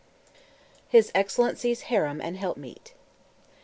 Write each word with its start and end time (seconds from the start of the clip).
HIS 0.87 1.11
EXCELLENCY'S 1.13 1.81
HAREM 1.81 2.21
AND 2.21 2.35
HELPMEET. 2.35 2.95